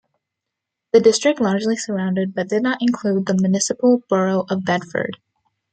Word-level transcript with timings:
The 0.93 0.99
district 0.99 1.39
largely 1.39 1.77
surrounded 1.77 2.33
but 2.33 2.49
did 2.49 2.63
not 2.63 2.81
include 2.81 3.27
the 3.27 3.35
municipal 3.39 4.01
borough 4.09 4.47
of 4.49 4.65
Bedford. 4.65 5.17